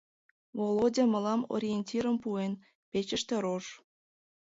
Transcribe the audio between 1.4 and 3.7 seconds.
ориентирым пуэн: печыште рож.